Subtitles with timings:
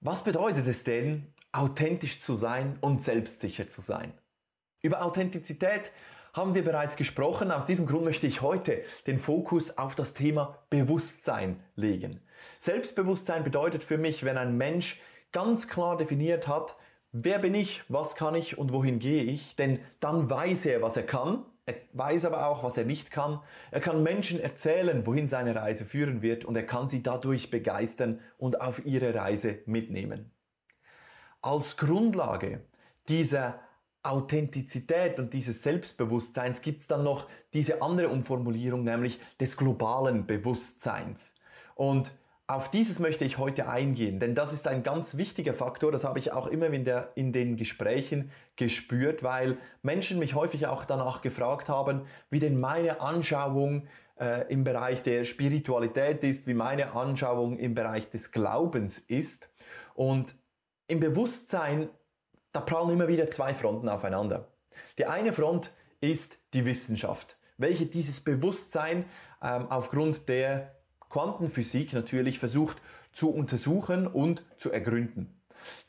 [0.00, 4.12] Was bedeutet es denn, authentisch zu sein und selbstsicher zu sein?
[4.80, 5.90] Über Authentizität
[6.32, 7.50] haben wir bereits gesprochen.
[7.50, 12.20] Aus diesem Grund möchte ich heute den Fokus auf das Thema Bewusstsein legen.
[12.60, 15.00] Selbstbewusstsein bedeutet für mich, wenn ein Mensch
[15.32, 16.76] ganz klar definiert hat,
[17.10, 20.96] wer bin ich, was kann ich und wohin gehe ich, denn dann weiß er, was
[20.96, 23.40] er kann, er weiß aber auch, was er nicht kann.
[23.70, 28.20] Er kann Menschen erzählen, wohin seine Reise führen wird und er kann sie dadurch begeistern
[28.38, 30.30] und auf ihre Reise mitnehmen.
[31.42, 32.62] Als Grundlage
[33.08, 33.60] dieser
[34.02, 41.34] Authentizität und dieses Selbstbewusstseins gibt es dann noch diese andere Umformulierung, nämlich des globalen Bewusstseins.
[41.74, 42.10] Und
[42.48, 46.18] auf dieses möchte ich heute eingehen, denn das ist ein ganz wichtiger Faktor, das habe
[46.18, 51.20] ich auch immer in, der, in den Gesprächen gespürt, weil Menschen mich häufig auch danach
[51.20, 53.86] gefragt haben, wie denn meine Anschauung
[54.18, 59.50] äh, im Bereich der Spiritualität ist, wie meine Anschauung im Bereich des Glaubens ist.
[59.94, 60.34] Und
[60.86, 61.90] im Bewusstsein,
[62.52, 64.48] da prallen immer wieder zwei Fronten aufeinander.
[64.96, 69.04] Die eine Front ist die Wissenschaft, welche dieses Bewusstsein
[69.42, 70.77] ähm, aufgrund der
[71.10, 72.76] Quantenphysik natürlich versucht
[73.12, 75.34] zu untersuchen und zu ergründen.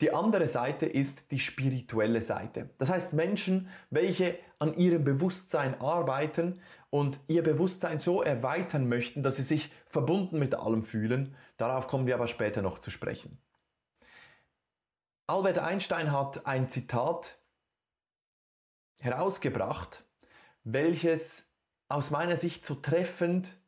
[0.00, 2.70] Die andere Seite ist die spirituelle Seite.
[2.78, 6.60] Das heißt Menschen, welche an ihrem Bewusstsein arbeiten
[6.90, 11.34] und ihr Bewusstsein so erweitern möchten, dass sie sich verbunden mit allem fühlen.
[11.56, 13.38] Darauf kommen wir aber später noch zu sprechen.
[15.26, 17.38] Albert Einstein hat ein Zitat
[18.98, 20.04] herausgebracht,
[20.64, 21.48] welches
[21.88, 23.59] aus meiner Sicht so treffend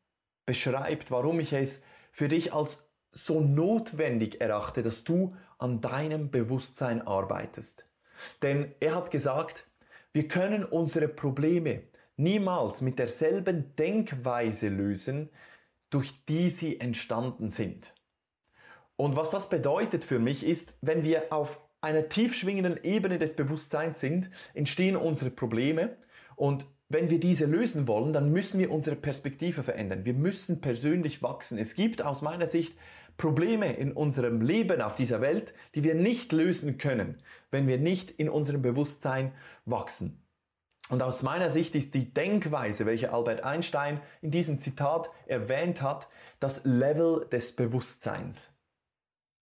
[0.47, 1.81] beschreibt, warum ich es
[2.11, 7.87] für dich als so notwendig erachte, dass du an deinem Bewusstsein arbeitest.
[8.43, 9.67] Denn er hat gesagt,
[10.13, 11.83] wir können unsere Probleme
[12.17, 15.31] niemals mit derselben Denkweise lösen,
[15.91, 17.95] durch die sie entstanden sind.
[18.97, 23.35] Und was das bedeutet für mich ist, wenn wir auf einer tief schwingenden Ebene des
[23.35, 25.97] Bewusstseins sind, entstehen unsere Probleme
[26.37, 30.05] und wenn wir diese lösen wollen, dann müssen wir unsere Perspektive verändern.
[30.05, 31.59] Wir müssen persönlich wachsen.
[31.59, 32.77] Es gibt aus meiner Sicht
[33.17, 37.19] Probleme in unserem Leben auf dieser Welt, die wir nicht lösen können,
[37.51, 39.33] wenn wir nicht in unserem Bewusstsein
[39.65, 40.23] wachsen.
[40.89, 46.09] Und aus meiner Sicht ist die Denkweise, welche Albert Einstein in diesem Zitat erwähnt hat,
[46.41, 48.52] das Level des Bewusstseins.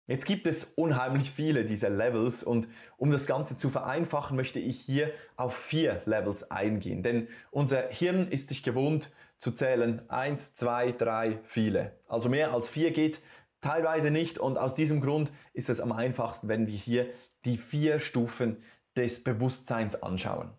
[0.07, 4.79] Jetzt gibt es unheimlich viele dieser Levels und um das Ganze zu vereinfachen, möchte ich
[4.79, 7.03] hier auf vier Levels eingehen.
[7.03, 11.93] Denn unser Hirn ist sich gewohnt zu zählen eins, zwei, drei, viele.
[12.07, 13.21] Also mehr als vier geht
[13.63, 17.09] teilweise nicht und aus diesem Grund ist es am einfachsten, wenn wir hier
[17.47, 18.63] die vier Stufen
[18.97, 20.51] des Bewusstseins anschauen.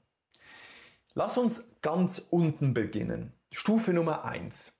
[1.14, 3.32] Lass uns ganz unten beginnen.
[3.52, 4.74] Stufe Nummer eins.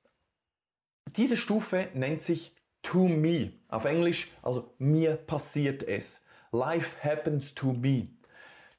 [1.16, 2.55] Diese Stufe nennt sich
[2.86, 3.52] to me.
[3.68, 6.22] Auf Englisch, also mir passiert es.
[6.52, 8.08] Life happens to me.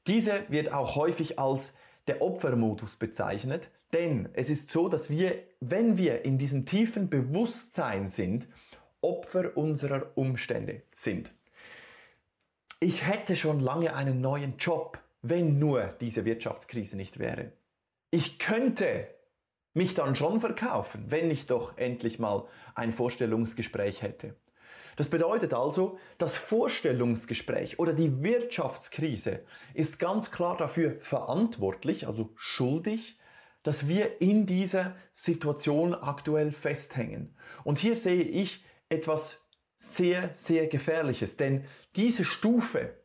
[0.07, 1.73] Diese wird auch häufig als
[2.07, 8.07] der Opfermodus bezeichnet, denn es ist so, dass wir, wenn wir in diesem tiefen Bewusstsein
[8.07, 8.47] sind,
[9.01, 11.31] Opfer unserer Umstände sind.
[12.79, 17.51] Ich hätte schon lange einen neuen Job, wenn nur diese Wirtschaftskrise nicht wäre.
[18.11, 19.07] Ich könnte
[19.77, 24.35] mich dann schon verkaufen, wenn ich doch endlich mal ein Vorstellungsgespräch hätte.
[24.97, 29.45] Das bedeutet also, das Vorstellungsgespräch oder die Wirtschaftskrise
[29.75, 33.19] ist ganz klar dafür verantwortlich, also schuldig,
[33.61, 37.35] dass wir in dieser Situation aktuell festhängen.
[37.63, 39.39] Und hier sehe ich etwas
[39.77, 41.65] sehr, sehr Gefährliches, denn
[41.95, 42.95] diese Stufe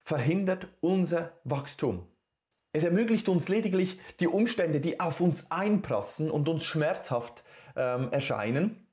[0.00, 2.08] verhindert unser Wachstum.
[2.72, 7.44] Es ermöglicht uns lediglich die Umstände, die auf uns einprassen und uns schmerzhaft
[7.76, 8.86] ähm, erscheinen,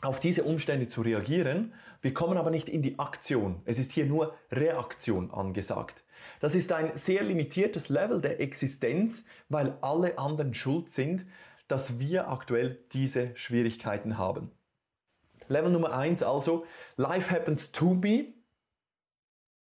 [0.00, 1.74] auf diese Umstände zu reagieren.
[2.00, 3.60] Wir kommen aber nicht in die Aktion.
[3.66, 6.04] Es ist hier nur Reaktion angesagt.
[6.40, 11.26] Das ist ein sehr limitiertes Level der Existenz, weil alle anderen schuld sind,
[11.68, 14.50] dass wir aktuell diese Schwierigkeiten haben.
[15.48, 16.64] Level Nummer eins also,
[16.96, 18.34] Life happens to me.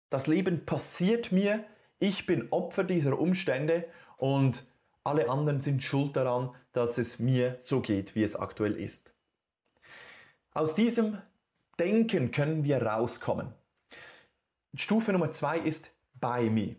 [0.09, 1.65] Das Leben passiert mir,
[1.99, 4.65] ich bin Opfer dieser Umstände und
[5.03, 9.13] alle anderen sind schuld daran, dass es mir so geht, wie es aktuell ist.
[10.53, 11.21] Aus diesem
[11.79, 13.53] Denken können wir rauskommen.
[14.75, 16.75] Stufe Nummer zwei ist by me.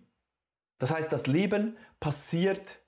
[0.79, 2.79] Das heißt, das Leben passiert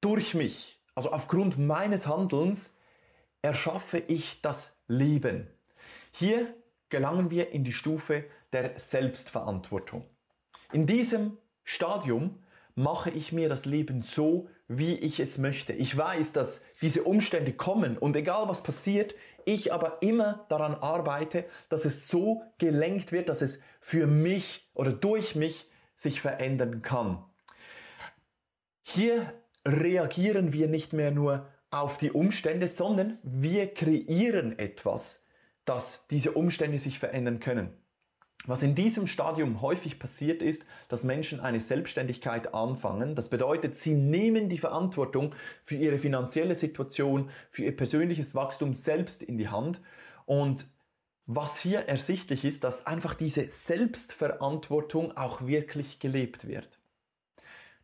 [0.00, 0.80] durch mich.
[0.94, 2.74] Also aufgrund meines Handelns
[3.42, 5.48] erschaffe ich das Leben.
[6.10, 6.54] Hier
[6.88, 10.04] gelangen wir in die Stufe der Selbstverantwortung.
[10.72, 12.38] In diesem Stadium
[12.76, 15.72] mache ich mir das Leben so, wie ich es möchte.
[15.72, 19.14] Ich weiß, dass diese Umstände kommen und egal was passiert,
[19.44, 24.92] ich aber immer daran arbeite, dass es so gelenkt wird, dass es für mich oder
[24.92, 27.24] durch mich sich verändern kann.
[28.82, 29.32] Hier
[29.66, 35.24] reagieren wir nicht mehr nur auf die Umstände, sondern wir kreieren etwas,
[35.64, 37.76] dass diese Umstände sich verändern können.
[38.46, 43.16] Was in diesem Stadium häufig passiert ist, dass Menschen eine Selbstständigkeit anfangen.
[43.16, 45.34] Das bedeutet, sie nehmen die Verantwortung
[45.64, 49.80] für ihre finanzielle Situation, für ihr persönliches Wachstum selbst in die Hand.
[50.26, 50.68] Und
[51.26, 56.78] was hier ersichtlich ist, dass einfach diese Selbstverantwortung auch wirklich gelebt wird.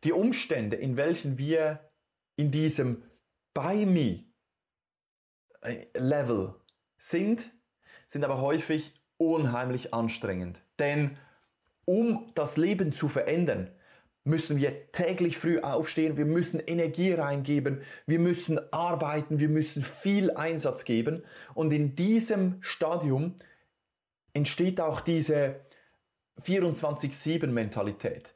[0.05, 1.89] Die Umstände, in welchen wir
[2.37, 3.03] in diesem
[3.53, 4.23] By Me
[5.93, 6.55] Level
[6.97, 7.51] sind,
[8.07, 8.93] sind aber häufig
[9.31, 10.61] unheimlich anstrengend.
[10.79, 11.17] Denn
[11.85, 13.69] um das Leben zu verändern,
[14.23, 20.31] müssen wir täglich früh aufstehen, wir müssen Energie reingeben, wir müssen arbeiten, wir müssen viel
[20.31, 21.23] Einsatz geben.
[21.53, 23.35] Und in diesem Stadium
[24.33, 25.59] entsteht auch diese
[26.45, 28.33] 24-7-Mentalität.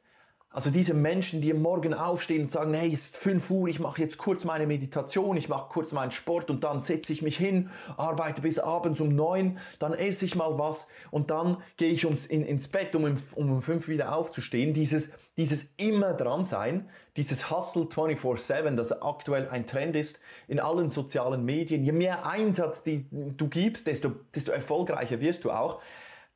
[0.50, 3.80] Also diese Menschen, die am Morgen aufstehen und sagen, hey, es ist 5 Uhr, ich
[3.80, 7.36] mache jetzt kurz meine Meditation, ich mache kurz meinen Sport und dann setze ich mich
[7.36, 7.68] hin,
[7.98, 12.24] arbeite bis abends um 9, dann esse ich mal was und dann gehe ich ums,
[12.24, 13.04] in, ins Bett, um,
[13.34, 14.72] um um 5 wieder aufzustehen.
[14.72, 20.88] Dieses, dieses immer dran sein, dieses Hustle 24-7, das aktuell ein Trend ist in allen
[20.88, 21.84] sozialen Medien.
[21.84, 25.82] Je mehr Einsatz die, du gibst, desto, desto erfolgreicher wirst du auch.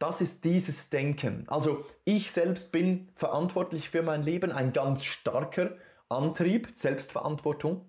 [0.03, 1.45] Das ist dieses Denken.
[1.47, 5.77] Also ich selbst bin verantwortlich für mein Leben, ein ganz starker
[6.09, 7.87] Antrieb, Selbstverantwortung.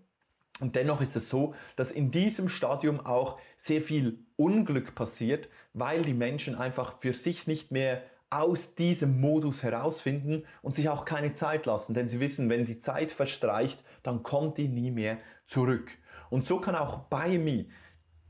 [0.60, 6.04] Und dennoch ist es so, dass in diesem Stadium auch sehr viel Unglück passiert, weil
[6.04, 11.34] die Menschen einfach für sich nicht mehr aus diesem Modus herausfinden und sich auch keine
[11.34, 15.18] Zeit lassen, denn sie wissen, wenn die Zeit verstreicht, dann kommt die nie mehr
[15.48, 15.90] zurück.
[16.30, 17.66] Und so kann auch bei mir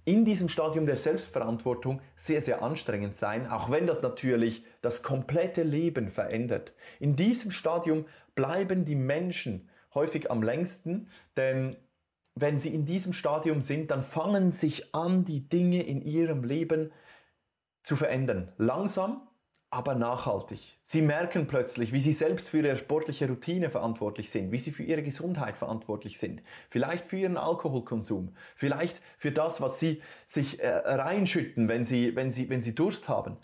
[0.05, 5.63] in diesem Stadium der Selbstverantwortung sehr, sehr anstrengend sein, auch wenn das natürlich das komplette
[5.63, 6.73] Leben verändert.
[6.99, 8.05] In diesem Stadium
[8.35, 11.07] bleiben die Menschen häufig am längsten,
[11.37, 11.77] denn
[12.35, 16.91] wenn sie in diesem Stadium sind, dann fangen sich an, die Dinge in ihrem Leben
[17.83, 18.51] zu verändern.
[18.57, 19.27] Langsam,
[19.73, 20.77] aber nachhaltig.
[20.83, 24.83] Sie merken plötzlich, wie sie selbst für ihre sportliche Routine verantwortlich sind, wie sie für
[24.83, 30.69] ihre Gesundheit verantwortlich sind, vielleicht für ihren Alkoholkonsum, vielleicht für das, was sie sich äh,
[30.69, 33.37] reinschütten, wenn sie, wenn, sie, wenn sie Durst haben.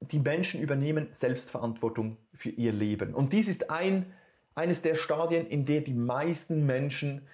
[0.00, 3.14] Die Menschen übernehmen Selbstverantwortung für ihr Leben.
[3.14, 4.14] Und dies ist ein,
[4.54, 7.28] eines der Stadien, in der die meisten Menschen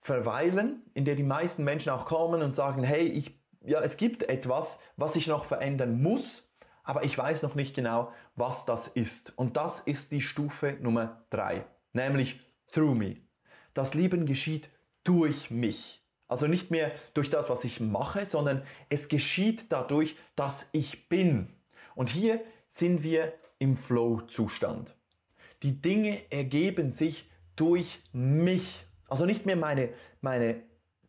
[0.00, 4.28] verweilen, in der die meisten Menschen auch kommen und sagen, hey, ich, ja, es gibt
[4.28, 6.43] etwas, was ich noch verändern muss,
[6.84, 9.36] aber ich weiß noch nicht genau, was das ist.
[9.36, 12.40] Und das ist die Stufe Nummer drei, nämlich
[12.72, 13.16] through me.
[13.72, 14.68] Das Leben geschieht
[15.02, 16.02] durch mich.
[16.28, 21.48] Also nicht mehr durch das, was ich mache, sondern es geschieht dadurch, dass ich bin.
[21.94, 24.94] Und hier sind wir im Flow-Zustand.
[25.62, 28.84] Die Dinge ergeben sich durch mich.
[29.08, 30.62] Also nicht mehr meine, meine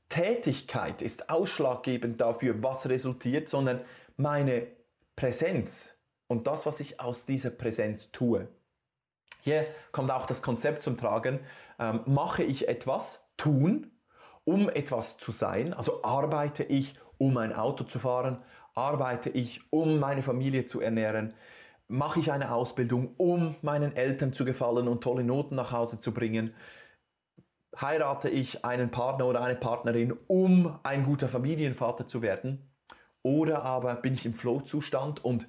[0.10, 3.82] Tätigkeit ist ausschlaggebend dafür, was resultiert, sondern
[4.18, 4.68] meine
[5.16, 8.48] Präsenz und das, was ich aus dieser Präsenz tue.
[9.42, 11.40] Hier kommt auch das Konzept zum Tragen,
[11.80, 13.92] ähm, mache ich etwas, tun,
[14.44, 18.44] um etwas zu sein, also arbeite ich, um ein Auto zu fahren,
[18.74, 21.34] arbeite ich, um meine Familie zu ernähren,
[21.88, 26.14] mache ich eine Ausbildung, um meinen Eltern zu gefallen und tolle Noten nach Hause zu
[26.14, 26.54] bringen,
[27.80, 32.70] heirate ich einen Partner oder eine Partnerin, um ein guter Familienvater zu werden.
[33.25, 35.48] Oder aber bin ich im Flow-Zustand und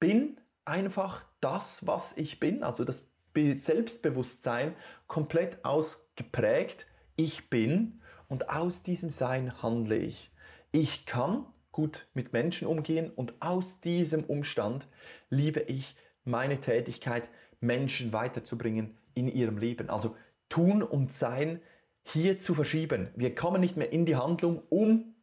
[0.00, 4.74] bin einfach das, was ich bin, also das Selbstbewusstsein
[5.06, 6.88] komplett ausgeprägt.
[7.14, 10.32] Ich bin und aus diesem Sein handle ich.
[10.72, 14.88] Ich kann gut mit Menschen umgehen und aus diesem Umstand
[15.30, 15.94] liebe ich
[16.24, 17.28] meine Tätigkeit,
[17.60, 19.90] Menschen weiterzubringen in ihrem Leben.
[19.90, 20.16] Also
[20.48, 21.60] tun und sein
[22.02, 23.10] hier zu verschieben.
[23.14, 25.15] Wir kommen nicht mehr in die Handlung, um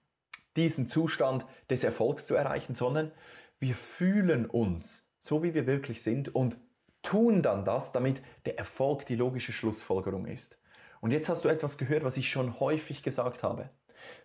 [0.55, 3.11] diesen Zustand des Erfolgs zu erreichen, sondern
[3.59, 6.57] wir fühlen uns so, wie wir wirklich sind und
[7.01, 10.59] tun dann das, damit der Erfolg die logische Schlussfolgerung ist.
[11.01, 13.69] Und jetzt hast du etwas gehört, was ich schon häufig gesagt habe.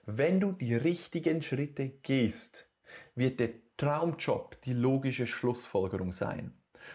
[0.06, 2.68] Wenn du die richtigen Schritte gehst,
[3.14, 6.52] wird der Traumjob die logische Schlussfolgerung sein.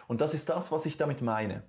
[0.08, 1.64] Und das ist das, was ich damit meine.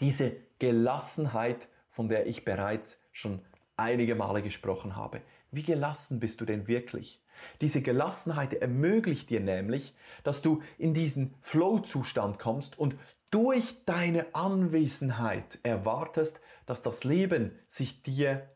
[0.00, 3.42] Diese Gelassenheit, von der ich bereits schon
[3.76, 5.20] einige Male gesprochen habe.
[5.54, 7.22] Wie gelassen bist du denn wirklich?
[7.60, 9.94] Diese Gelassenheit ermöglicht dir nämlich,
[10.24, 12.96] dass du in diesen Flow-Zustand kommst und
[13.30, 18.48] durch deine Anwesenheit erwartest, dass das Leben sich dir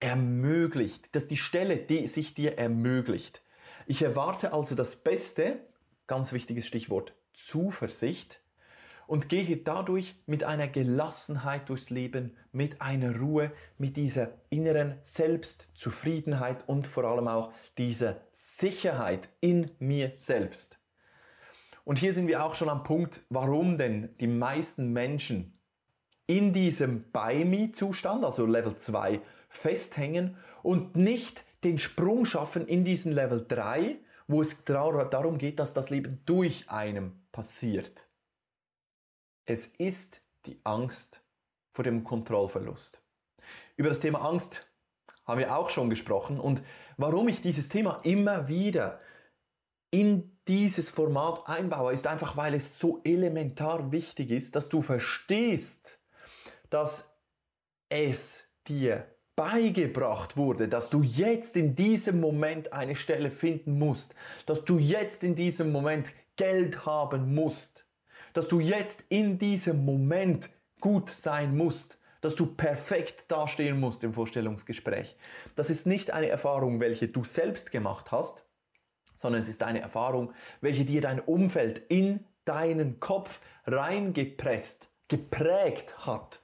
[0.00, 3.42] ermöglicht, dass die Stelle die sich dir ermöglicht.
[3.86, 5.60] Ich erwarte also das Beste,
[6.06, 8.40] ganz wichtiges Stichwort, Zuversicht,
[9.08, 16.68] und gehe dadurch mit einer Gelassenheit durchs Leben, mit einer Ruhe, mit dieser inneren Selbstzufriedenheit
[16.68, 20.78] und vor allem auch dieser Sicherheit in mir selbst.
[21.84, 25.58] Und hier sind wir auch schon am Punkt, warum denn die meisten Menschen
[26.26, 33.12] in diesem By Me-Zustand, also Level 2, festhängen und nicht den Sprung schaffen in diesen
[33.12, 33.96] Level 3,
[34.26, 38.07] wo es darum geht, dass das Leben durch einem passiert.
[39.50, 41.22] Es ist die Angst
[41.72, 43.02] vor dem Kontrollverlust.
[43.76, 44.68] Über das Thema Angst
[45.24, 46.62] haben wir auch schon gesprochen und
[46.98, 49.00] warum ich dieses Thema immer wieder
[49.90, 55.98] in dieses Format einbaue, ist einfach, weil es so elementar wichtig ist, dass du verstehst,
[56.68, 57.10] dass
[57.88, 64.14] es dir beigebracht wurde, dass du jetzt in diesem Moment eine Stelle finden musst,
[64.44, 67.87] dass du jetzt in diesem Moment Geld haben musst,
[68.38, 74.12] dass du jetzt in diesem Moment gut sein musst, dass du perfekt dastehen musst im
[74.12, 75.16] Vorstellungsgespräch.
[75.56, 78.46] Das ist nicht eine Erfahrung, welche du selbst gemacht hast,
[79.16, 86.40] sondern es ist eine Erfahrung, welche dir dein Umfeld in deinen Kopf reingepresst, geprägt hat,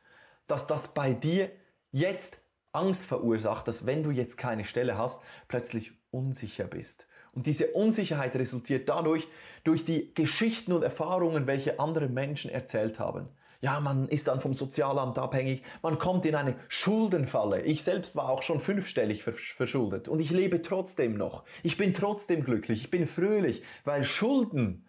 [0.49, 1.49] dass das bei dir
[1.93, 2.41] jetzt
[2.73, 8.35] Angst verursacht, dass wenn du jetzt keine Stelle hast, plötzlich unsicher bist und diese Unsicherheit
[8.37, 9.27] resultiert dadurch,
[9.65, 13.29] durch die Geschichten und Erfahrungen, welche andere Menschen erzählt haben.
[13.61, 17.63] Ja, man ist dann vom Sozialamt abhängig, man kommt in eine Schuldenfalle.
[17.63, 21.45] Ich selbst war auch schon fünfstellig verschuldet und ich lebe trotzdem noch.
[21.63, 24.87] Ich bin trotzdem glücklich, ich bin fröhlich, weil Schulden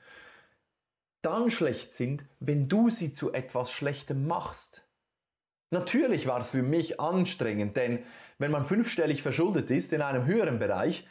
[1.22, 4.86] dann schlecht sind, wenn du sie zu etwas Schlechtem machst.
[5.72, 8.00] Natürlich war es für mich anstrengend, denn
[8.38, 11.08] wenn man fünfstellig verschuldet ist in einem höheren Bereich,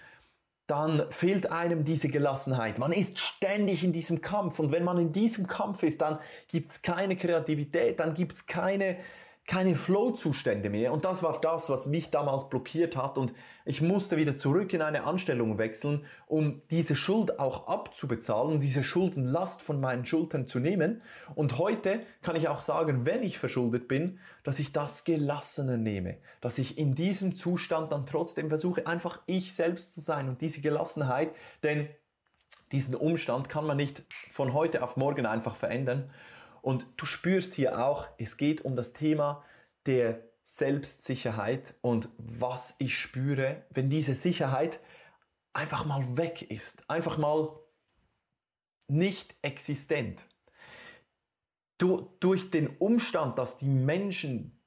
[0.66, 2.78] dann fehlt einem diese Gelassenheit.
[2.78, 6.18] Man ist ständig in diesem Kampf und wenn man in diesem Kampf ist, dann
[6.48, 8.96] gibt es keine Kreativität, dann gibt es keine
[9.46, 10.92] keine Flow-Zustände mehr.
[10.92, 13.18] Und das war das, was mich damals blockiert hat.
[13.18, 13.34] Und
[13.66, 19.60] ich musste wieder zurück in eine Anstellung wechseln, um diese Schuld auch abzubezahlen, diese Schuldenlast
[19.60, 21.02] von meinen Schultern zu nehmen.
[21.34, 26.16] Und heute kann ich auch sagen, wenn ich verschuldet bin, dass ich das gelassener nehme.
[26.40, 30.62] Dass ich in diesem Zustand dann trotzdem versuche, einfach ich selbst zu sein und diese
[30.62, 31.30] Gelassenheit,
[31.62, 31.88] denn
[32.72, 36.10] diesen Umstand kann man nicht von heute auf morgen einfach verändern.
[36.64, 39.44] Und du spürst hier auch, es geht um das Thema
[39.84, 44.80] der Selbstsicherheit und was ich spüre, wenn diese Sicherheit
[45.52, 47.50] einfach mal weg ist, einfach mal
[48.88, 50.24] nicht existent.
[51.76, 54.58] Du, durch den Umstand, dass die Menschen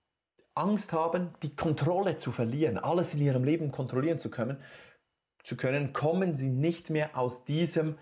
[0.53, 4.61] Angst haben, die Kontrolle zu verlieren, alles in ihrem Leben kontrollieren zu können,
[5.43, 7.97] zu können, kommen sie nicht mehr aus diesem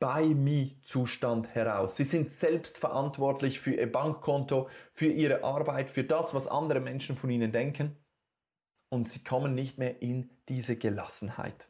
[0.00, 1.94] Buy-Me-Zustand heraus.
[1.94, 7.16] Sie sind selbst verantwortlich für ihr Bankkonto, für ihre Arbeit, für das, was andere Menschen
[7.16, 7.96] von ihnen denken.
[8.88, 11.68] Und sie kommen nicht mehr in diese Gelassenheit.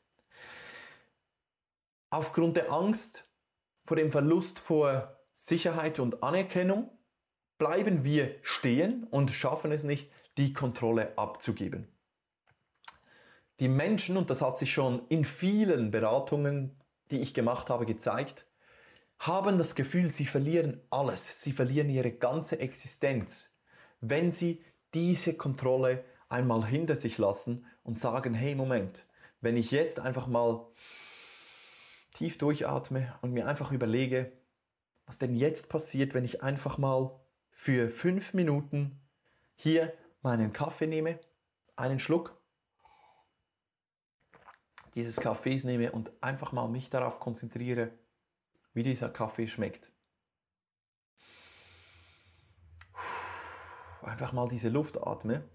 [2.08, 3.28] Aufgrund der Angst
[3.84, 6.90] vor dem Verlust vor Sicherheit und Anerkennung
[7.58, 11.88] bleiben wir stehen und schaffen es nicht, die Kontrolle abzugeben.
[13.58, 16.80] Die Menschen, und das hat sich schon in vielen Beratungen
[17.11, 18.47] die ich gemacht habe, gezeigt,
[19.19, 23.55] haben das Gefühl, sie verlieren alles, sie verlieren ihre ganze Existenz,
[24.00, 24.64] wenn sie
[24.95, 29.05] diese Kontrolle einmal hinter sich lassen und sagen, hey Moment,
[29.40, 30.67] wenn ich jetzt einfach mal
[32.14, 34.33] tief durchatme und mir einfach überlege,
[35.07, 37.19] was denn jetzt passiert, wenn ich einfach mal
[37.50, 39.00] für fünf Minuten
[39.55, 41.19] hier meinen Kaffee nehme,
[41.76, 42.39] einen Schluck
[44.94, 47.92] dieses Kaffees nehme und einfach mal mich darauf konzentriere,
[48.75, 49.90] wie dieser Kaffee schmeckt.
[54.02, 55.49] Einfach mal diese Luft atme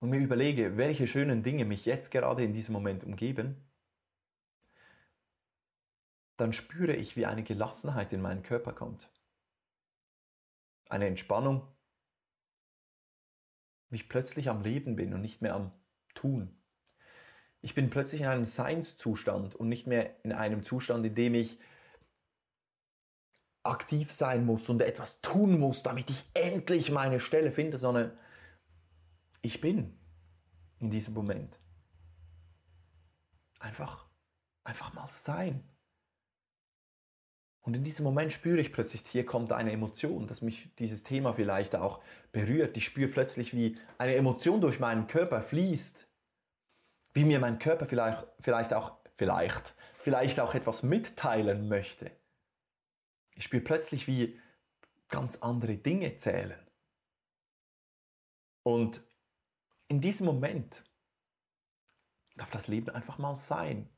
[0.00, 3.56] und mir überlege, welche schönen Dinge mich jetzt gerade in diesem Moment umgeben,
[6.36, 9.10] dann spüre ich, wie eine Gelassenheit in meinen Körper kommt.
[10.88, 11.66] Eine Entspannung,
[13.88, 15.72] wie ich plötzlich am Leben bin und nicht mehr am
[16.14, 16.56] Tun.
[17.66, 21.58] Ich bin plötzlich in einem Seinszustand und nicht mehr in einem Zustand, in dem ich
[23.64, 28.16] aktiv sein muss und etwas tun muss, damit ich endlich meine Stelle finde, sondern
[29.42, 29.98] ich bin
[30.78, 31.58] in diesem Moment.
[33.58, 34.06] Einfach,
[34.62, 35.68] einfach mal sein.
[37.62, 41.32] Und in diesem Moment spüre ich plötzlich, hier kommt eine Emotion, dass mich dieses Thema
[41.32, 42.76] vielleicht auch berührt.
[42.76, 46.05] Ich spüre plötzlich, wie eine Emotion durch meinen Körper fließt.
[47.16, 52.10] Wie mir mein Körper vielleicht, vielleicht auch, vielleicht, vielleicht auch etwas mitteilen möchte.
[53.34, 54.38] Ich spüre plötzlich, wie
[55.08, 56.60] ganz andere Dinge zählen.
[58.64, 59.02] Und
[59.88, 60.84] in diesem Moment
[62.36, 63.88] darf das Leben einfach mal sein.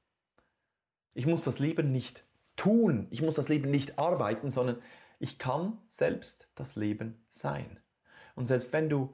[1.12, 4.80] Ich muss das Leben nicht tun, ich muss das Leben nicht arbeiten, sondern
[5.18, 7.80] ich kann selbst das Leben sein.
[8.36, 9.12] Und selbst wenn du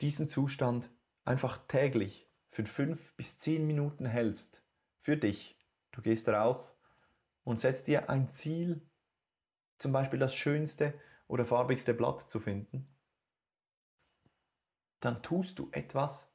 [0.00, 0.90] diesen Zustand
[1.26, 2.27] einfach täglich
[2.58, 4.64] für fünf bis zehn Minuten hältst,
[4.98, 5.56] für dich,
[5.92, 6.76] du gehst raus
[7.44, 8.82] und setzt dir ein Ziel,
[9.78, 10.92] zum Beispiel das schönste
[11.28, 12.88] oder farbigste Blatt zu finden,
[14.98, 16.28] dann tust du etwas,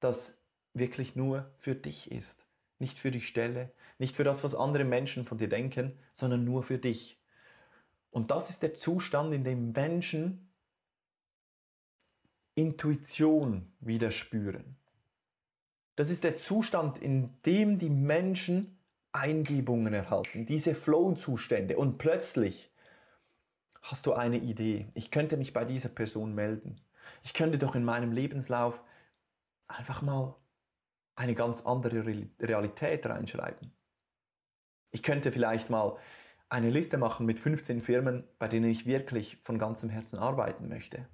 [0.00, 0.38] das
[0.72, 2.46] wirklich nur für dich ist.
[2.78, 6.62] Nicht für die Stelle, nicht für das, was andere Menschen von dir denken, sondern nur
[6.62, 7.20] für dich.
[8.10, 10.48] Und das ist der Zustand, in dem Menschen
[12.54, 14.78] Intuition wieder spüren.
[15.96, 18.78] Das ist der Zustand, in dem die Menschen
[19.12, 21.78] Eingebungen erhalten, diese Flow-Zustände.
[21.78, 22.70] Und plötzlich
[23.80, 24.88] hast du eine Idee.
[24.94, 26.80] Ich könnte mich bei dieser Person melden.
[27.22, 28.82] Ich könnte doch in meinem Lebenslauf
[29.68, 30.36] einfach mal
[31.14, 32.04] eine ganz andere
[32.40, 33.72] Realität reinschreiben.
[34.90, 35.96] Ich könnte vielleicht mal
[36.48, 41.08] eine Liste machen mit 15 Firmen, bei denen ich wirklich von ganzem Herzen arbeiten möchte.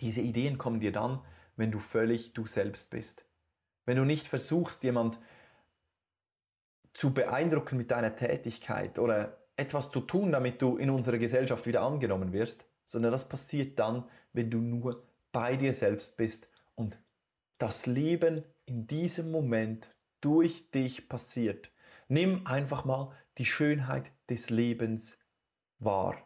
[0.00, 1.22] Diese Ideen kommen dir dann,
[1.56, 3.24] wenn du völlig du selbst bist.
[3.86, 5.18] Wenn du nicht versuchst, jemand
[6.92, 11.82] zu beeindrucken mit deiner Tätigkeit oder etwas zu tun, damit du in unserer Gesellschaft wieder
[11.82, 16.98] angenommen wirst, sondern das passiert dann, wenn du nur bei dir selbst bist und
[17.58, 21.70] das Leben in diesem Moment durch dich passiert.
[22.08, 25.18] Nimm einfach mal die Schönheit des Lebens
[25.78, 26.16] wahr.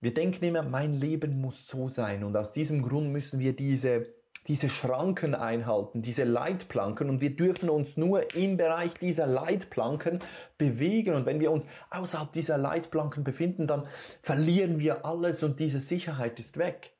[0.00, 4.14] Wir denken immer, mein Leben muss so sein und aus diesem Grund müssen wir diese,
[4.46, 10.18] diese Schranken einhalten, diese Leitplanken und wir dürfen uns nur im Bereich dieser Leitplanken
[10.58, 13.86] bewegen und wenn wir uns außerhalb dieser Leitplanken befinden, dann
[14.22, 16.92] verlieren wir alles und diese Sicherheit ist weg.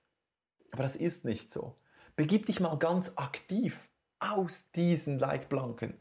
[0.70, 1.76] Aber das ist nicht so.
[2.16, 3.88] Begib dich mal ganz aktiv
[4.20, 5.98] aus diesen Leitplanken.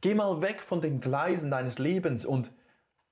[0.00, 2.52] Geh mal weg von den Gleisen deines Lebens und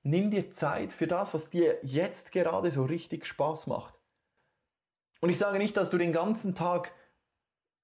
[0.03, 3.95] nimm dir Zeit für das, was dir jetzt gerade so richtig Spaß macht.
[5.19, 6.91] Und ich sage nicht, dass du den ganzen Tag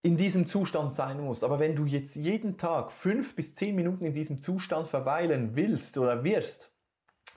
[0.03, 4.05] in diesem Zustand sein musst, aber wenn du jetzt jeden Tag fünf bis zehn Minuten
[4.05, 6.71] in diesem Zustand verweilen willst oder wirst,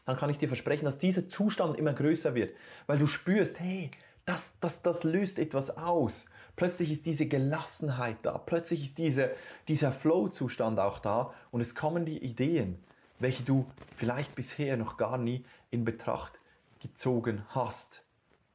[0.07, 3.91] dann kann ich dir versprechen, dass dieser Zustand immer größer wird, weil du spürst, hey,
[4.25, 6.27] das, das, das löst etwas aus.
[6.57, 9.33] Plötzlich ist diese Gelassenheit da, plötzlich ist diese,
[9.69, 12.79] dieser Flow-Zustand auch da und es kommen die Ideen,
[13.19, 16.39] welche du vielleicht bisher noch gar nie in Betracht
[16.81, 18.03] gezogen hast.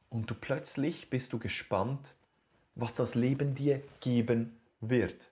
[0.08, 2.14] Und du plötzlich bist du gespannt,
[2.80, 5.30] was das Leben dir geben wird.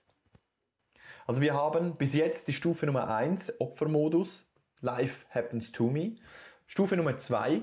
[1.25, 4.47] Also wir haben bis jetzt die Stufe Nummer 1, Opfermodus,
[4.81, 6.15] Life happens to me.
[6.67, 7.61] Stufe Nummer 2,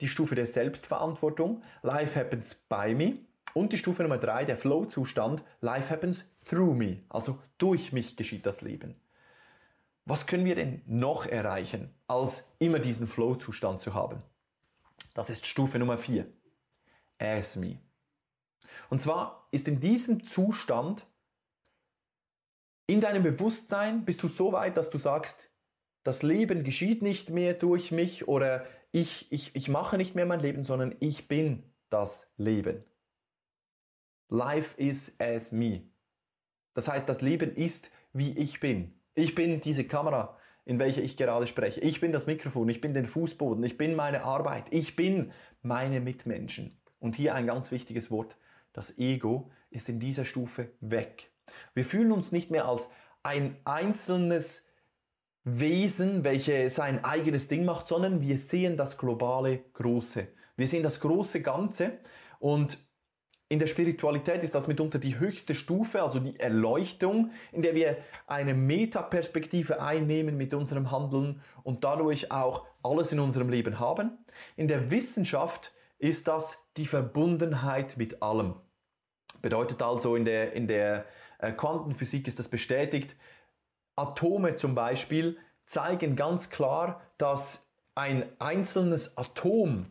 [0.00, 3.18] die Stufe der Selbstverantwortung, Life happens by me.
[3.54, 8.44] Und die Stufe Nummer drei, der Flow-Zustand, Life happens through me, also durch mich geschieht
[8.44, 8.94] das Leben.
[10.04, 14.22] Was können wir denn noch erreichen, als immer diesen Flow-Zustand zu haben?
[15.14, 16.26] Das ist Stufe Nummer vier,
[17.18, 17.78] as me.
[18.90, 21.06] Und zwar ist in diesem Zustand,
[22.86, 25.38] in deinem Bewusstsein, bist du so weit, dass du sagst,
[26.04, 30.40] das Leben geschieht nicht mehr durch mich oder ich, ich, ich mache nicht mehr mein
[30.40, 32.84] Leben, sondern ich bin das Leben.
[34.30, 35.82] Life is as me.
[36.74, 38.94] Das heißt, das Leben ist, wie ich bin.
[39.14, 41.80] Ich bin diese Kamera, in welcher ich gerade spreche.
[41.80, 46.00] Ich bin das Mikrofon, ich bin den Fußboden, ich bin meine Arbeit, ich bin meine
[46.00, 46.78] Mitmenschen.
[47.00, 48.36] Und hier ein ganz wichtiges Wort.
[48.72, 51.30] Das Ego ist in dieser Stufe weg.
[51.74, 52.88] Wir fühlen uns nicht mehr als
[53.22, 54.64] ein einzelnes
[55.44, 60.28] Wesen, welche sein eigenes Ding macht, sondern wir sehen das globale Große.
[60.56, 61.98] Wir sehen das große Ganze
[62.38, 62.78] und
[63.50, 67.96] in der Spiritualität ist das mitunter die höchste Stufe, also die Erleuchtung, in der wir
[68.26, 74.18] eine Metaperspektive einnehmen mit unserem Handeln und dadurch auch alles in unserem Leben haben.
[74.56, 78.54] In der Wissenschaft ist das die Verbundenheit mit allem.
[79.42, 81.04] Bedeutet also, in der, in der
[81.38, 83.16] äh, Quantenphysik ist das bestätigt.
[83.96, 89.86] Atome zum Beispiel zeigen ganz klar, dass ein einzelnes Atom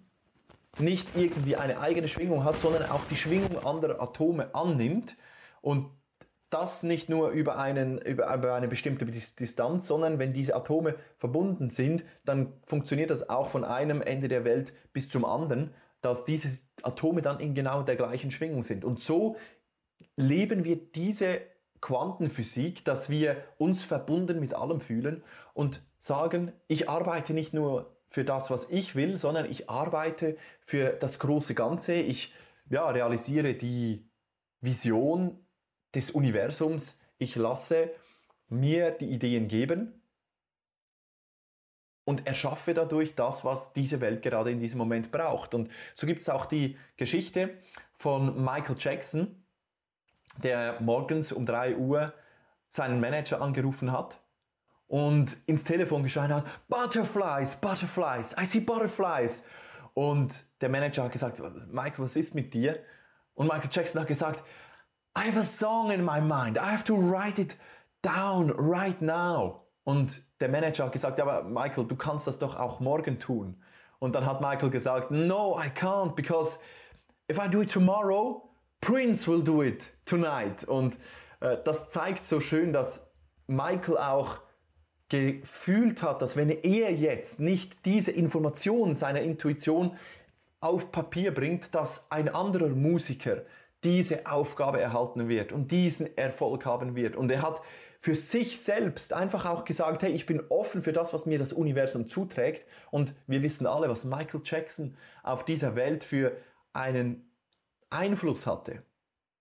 [0.79, 5.15] nicht irgendwie eine eigene Schwingung hat, sondern auch die Schwingung anderer Atome annimmt
[5.61, 5.89] und
[6.49, 11.69] das nicht nur über, einen, über, über eine bestimmte Distanz, sondern wenn diese Atome verbunden
[11.69, 16.59] sind, dann funktioniert das auch von einem Ende der Welt bis zum anderen, dass diese
[16.83, 18.85] Atome dann in genau der gleichen Schwingung sind.
[18.85, 19.37] Und so
[20.15, 21.41] leben wir diese
[21.81, 28.23] Quantenphysik, dass wir uns verbunden mit allem fühlen und sagen, ich arbeite nicht nur für
[28.23, 31.93] das, was ich will, sondern ich arbeite für das große Ganze.
[31.93, 32.33] Ich
[32.69, 34.09] ja, realisiere die
[34.61, 35.45] Vision
[35.93, 36.97] des Universums.
[37.17, 37.91] Ich lasse
[38.49, 40.01] mir die Ideen geben
[42.07, 45.53] und erschaffe dadurch das, was diese Welt gerade in diesem Moment braucht.
[45.53, 47.57] Und so gibt es auch die Geschichte
[47.95, 49.43] von Michael Jackson,
[50.41, 52.13] der morgens um 3 Uhr
[52.69, 54.21] seinen Manager angerufen hat
[54.87, 59.43] und ins Telefon geschrien hat, Butterflies, Butterflies, I see Butterflies.
[59.93, 61.41] Und der Manager hat gesagt,
[61.73, 62.79] Michael, was ist mit dir?
[63.33, 64.41] Und Michael Jackson hat gesagt,
[65.17, 67.57] I have a song in my mind, I have to write it
[68.01, 69.66] down right now.
[69.87, 73.55] Und der Manager hat gesagt, ja, aber Michael, du kannst das doch auch morgen tun.
[73.99, 76.59] Und dann hat Michael gesagt, no, I can't, because
[77.31, 78.49] if I do it tomorrow,
[78.81, 80.65] Prince will do it tonight.
[80.65, 80.97] Und
[81.39, 83.09] äh, das zeigt so schön, dass
[83.47, 84.41] Michael auch
[85.07, 89.95] gefühlt hat, dass wenn er jetzt nicht diese Information seiner Intuition
[90.59, 93.43] auf Papier bringt, dass ein anderer Musiker
[93.85, 97.15] diese Aufgabe erhalten wird und diesen Erfolg haben wird.
[97.15, 97.61] Und er hat
[97.99, 101.53] für sich selbst einfach auch gesagt, hey, ich bin offen für das, was mir das
[101.53, 102.65] Universum zuträgt.
[102.91, 106.37] Und wir wissen alle, was Michael Jackson auf dieser Welt für
[106.73, 107.31] einen
[107.89, 108.83] Einfluss hatte,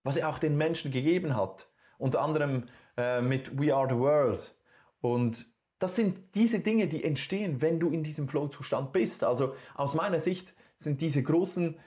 [0.03, 4.55] was er auch den Menschen gegeben hat, unter anderem äh, mit We Are the World.
[5.01, 5.47] Und
[5.79, 9.25] das sind diese Dinge, die entstehen, wenn du in diesem Flow-Zustand bist.
[9.25, 11.79] Also aus meiner Sicht sind diese großen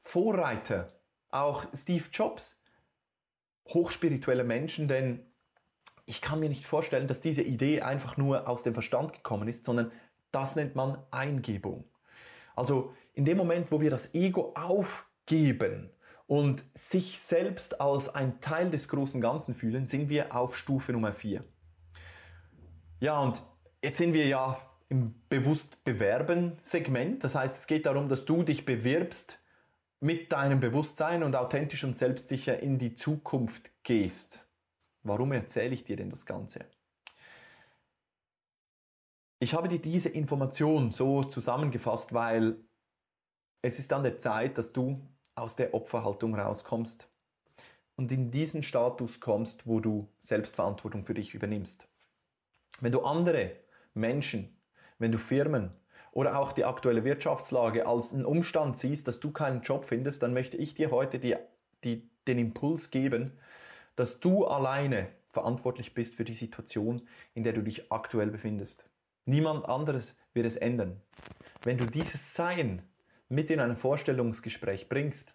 [0.00, 0.92] Vorreiter,
[1.30, 2.60] auch Steve Jobs,
[3.68, 5.26] hochspirituelle Menschen, denn
[6.06, 9.64] ich kann mir nicht vorstellen, dass diese Idee einfach nur aus dem Verstand gekommen ist,
[9.64, 9.92] sondern
[10.32, 11.84] das nennt man Eingebung.
[12.56, 15.90] Also in dem Moment, wo wir das Ego aufgeben
[16.26, 21.12] und sich selbst als ein Teil des großen Ganzen fühlen, sind wir auf Stufe Nummer
[21.12, 21.44] 4.
[23.00, 23.42] Ja, und
[23.82, 27.24] jetzt sind wir ja im bewusst bewerben Segment.
[27.24, 29.38] Das heißt, es geht darum, dass du dich bewirbst
[30.00, 34.43] mit deinem Bewusstsein und authentisch und selbstsicher in die Zukunft gehst.
[35.04, 36.64] Warum erzähle ich dir denn das Ganze?
[39.38, 42.56] Ich habe dir diese Information so zusammengefasst, weil
[43.60, 47.08] es ist an der Zeit, dass du aus der Opferhaltung rauskommst
[47.96, 51.86] und in diesen Status kommst, wo du Selbstverantwortung für dich übernimmst.
[52.80, 53.52] Wenn du andere
[53.92, 54.56] Menschen,
[54.98, 55.72] wenn du Firmen
[56.12, 60.32] oder auch die aktuelle Wirtschaftslage als einen Umstand siehst, dass du keinen Job findest, dann
[60.32, 61.36] möchte ich dir heute die,
[61.84, 63.38] die, den Impuls geben,
[63.96, 67.02] dass du alleine verantwortlich bist für die Situation,
[67.34, 68.88] in der du dich aktuell befindest.
[69.26, 71.00] Niemand anderes wird es ändern.
[71.62, 72.82] Wenn du dieses Sein
[73.28, 75.34] mit in ein Vorstellungsgespräch bringst,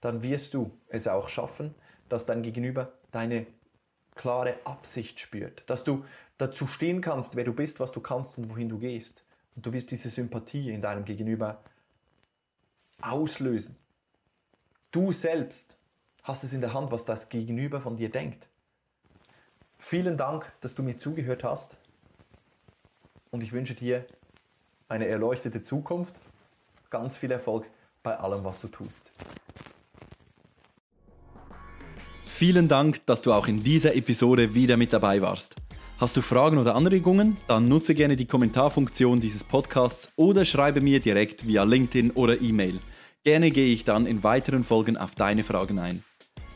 [0.00, 1.74] dann wirst du es auch schaffen,
[2.08, 3.46] dass dein Gegenüber deine
[4.14, 6.04] klare Absicht spürt, dass du
[6.38, 9.24] dazu stehen kannst, wer du bist, was du kannst und wohin du gehst.
[9.56, 11.62] Und du wirst diese Sympathie in deinem Gegenüber
[13.00, 13.76] auslösen.
[14.90, 15.76] Du selbst
[16.24, 18.48] hast es in der Hand, was das Gegenüber von dir denkt.
[19.78, 21.76] Vielen Dank, dass du mir zugehört hast
[23.30, 24.06] und ich wünsche dir
[24.88, 26.14] eine erleuchtete Zukunft,
[26.90, 27.66] ganz viel Erfolg
[28.02, 29.12] bei allem, was du tust.
[32.24, 35.56] Vielen Dank, dass du auch in dieser Episode wieder mit dabei warst.
[35.98, 37.36] Hast du Fragen oder Anregungen?
[37.46, 42.80] Dann nutze gerne die Kommentarfunktion dieses Podcasts oder schreibe mir direkt via LinkedIn oder E-Mail.
[43.22, 46.02] Gerne gehe ich dann in weiteren Folgen auf deine Fragen ein.